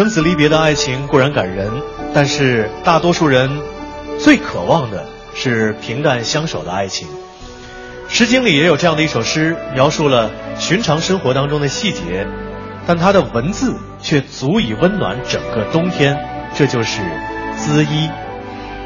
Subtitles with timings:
[0.00, 1.70] 生死离别的爱情固然感人，
[2.14, 3.50] 但是大多数人
[4.18, 7.06] 最渴望的是平淡相守的爱情。
[8.08, 12.26] 《诗经》里也有这样的一首诗，描述了寻常生活当中的细节，
[12.86, 16.18] 但它的文字却足以温暖整个冬天。
[16.54, 17.02] 这就是
[17.58, 18.08] 《滋衣》。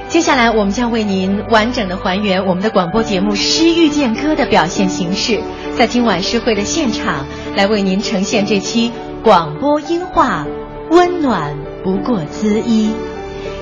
[0.08, 5.40] 接下来，我们将为您完整的还原我们的广播节目《诗遇见歌》的表现形式，
[5.78, 7.24] 在今晚诗会的现场
[7.54, 8.90] 来为您呈现这期
[9.22, 10.44] 广播音画
[10.90, 12.90] 《温暖不过滋衣》。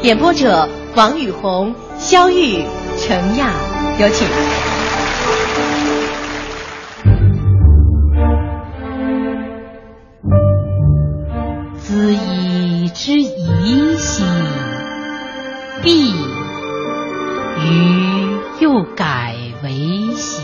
[0.04, 2.64] 演播者王雨红、肖玉、
[2.98, 3.52] 程亚，
[3.98, 4.26] 有请。
[11.78, 14.24] 滋衣之宜兮，
[15.82, 16.12] 必。
[17.64, 19.70] 余又改为
[20.16, 20.42] 兮，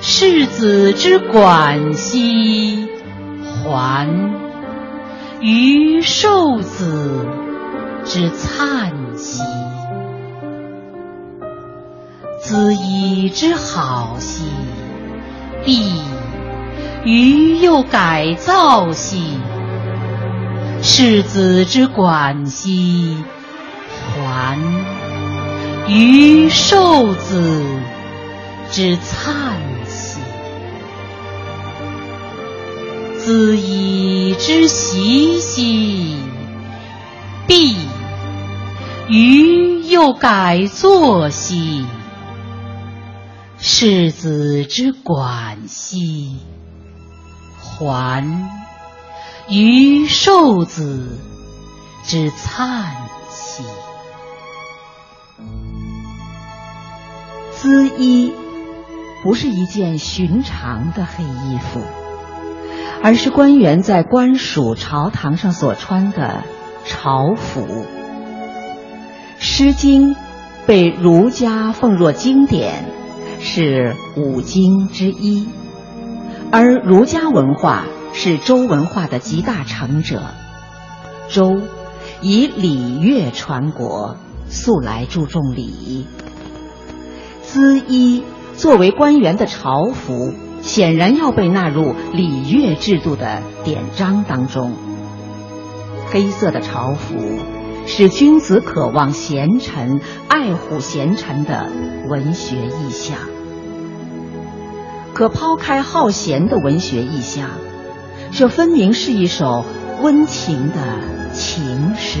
[0.00, 2.88] 世子之管兮，
[3.44, 4.08] 还；
[5.42, 7.26] 余受子
[8.04, 9.42] 之灿兮，
[12.40, 14.44] 子以之好兮，
[15.64, 16.00] 必
[17.04, 19.36] 余又改造兮，
[20.80, 23.16] 世子之管兮，
[24.14, 24.56] 还。
[25.88, 27.64] 于受子
[28.70, 29.56] 之灿
[33.22, 36.16] 子以之习兮，
[37.46, 37.76] 必
[39.08, 41.86] 余又改作兮，
[43.58, 46.40] 世子之管兮，
[47.60, 48.26] 还
[49.48, 51.16] 于受子
[52.04, 52.92] 之灿
[53.30, 53.62] 兮。
[57.54, 58.32] 缁衣
[59.22, 61.80] 不是一件寻常的黑衣服，
[63.02, 66.44] 而是官员在官署朝堂上所穿的
[66.84, 67.66] 朝服。
[69.38, 70.14] 《诗经》
[70.66, 72.84] 被儒家奉若经典，
[73.40, 75.48] 是五经之一，
[76.52, 80.22] 而儒家文化是周文化的集大成者。
[81.28, 81.60] 周
[82.20, 84.16] 以礼乐传国，
[84.48, 86.06] 素来注重礼。
[87.44, 88.22] 缁衣
[88.54, 94.72] 作为官员的朝服，显然要被纳入礼乐制度的典章当中。
[96.10, 97.16] 黑色的朝服
[97.86, 101.70] 是君子渴望贤臣、爱护贤臣的
[102.08, 103.16] 文学意象。
[105.14, 107.50] 可抛开好贤的文学意象，
[108.30, 109.64] 这分明是一首
[110.00, 112.20] 温情的情诗，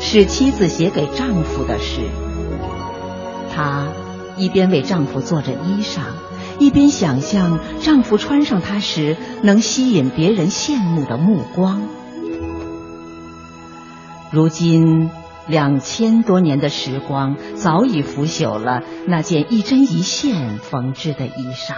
[0.00, 2.00] 是妻子写给丈夫的诗。
[3.54, 3.86] 她。
[4.34, 6.00] 一边为丈夫做着衣裳，
[6.62, 11.82] 一边想象丈夫穿上它时能吸引别人羡慕的目光。
[14.30, 15.10] 如今
[15.48, 21.74] 两千多年的时光早已腐朽了那件一针一线缝制的衣裳，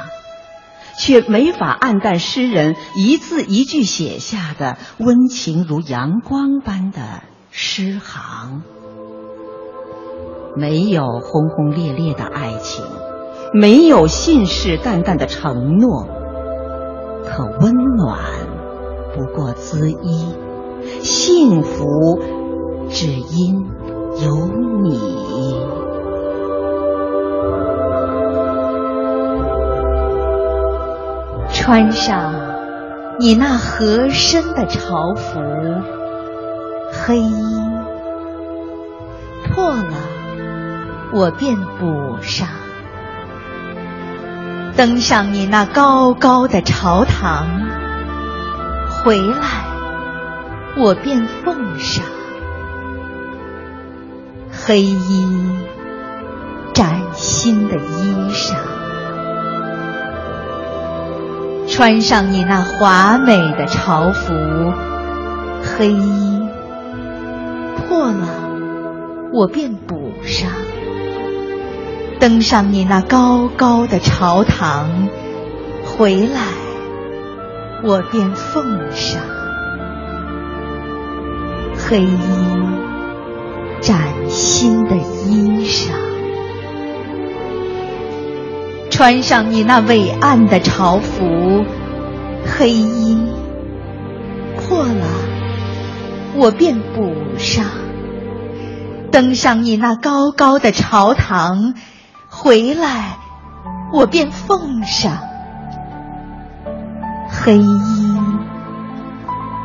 [0.98, 8.62] 却没法暗淡诗人一字一句写下的温情如阳光般的诗行。
[10.56, 12.84] 没有轰轰烈烈的爱情，
[13.56, 16.08] 没有信誓旦旦的承诺，
[17.24, 18.18] 可温暖
[19.14, 20.34] 不过滋衣，
[21.00, 22.20] 幸福
[22.88, 23.64] 只因
[24.24, 24.48] 有
[24.82, 24.98] 你。
[31.52, 32.34] 穿上
[33.20, 35.38] 你那合身的朝服，
[36.90, 37.32] 黑衣
[39.44, 39.94] 破了。
[41.12, 42.48] 我便补上，
[44.76, 47.46] 登上你那高高的朝堂，
[48.90, 49.64] 回来
[50.76, 52.04] 我便奉上。
[54.50, 55.56] 黑衣
[56.72, 58.56] 崭新的衣裳，
[61.68, 64.34] 穿上你那华美的朝服，
[65.62, 66.48] 黑衣
[67.76, 68.28] 破了
[69.32, 70.50] 我便补上。
[72.20, 75.08] 登上你那高高的朝堂，
[75.84, 76.40] 回来
[77.82, 79.20] 我便奉上
[81.76, 82.18] 黑衣
[83.82, 83.98] 崭
[84.30, 85.90] 新的衣裳，
[88.90, 91.64] 穿上你那伟岸的朝服，
[92.46, 93.18] 黑衣
[94.56, 95.06] 破了
[96.36, 97.66] 我便补上，
[99.12, 101.74] 登上你那高高的朝堂。
[102.36, 103.16] 回来
[103.92, 105.18] 我便奉上
[107.30, 108.20] 黑衣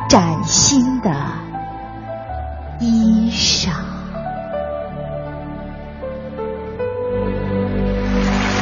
[0.08, 1.10] 崭新的
[2.78, 3.99] 衣裳。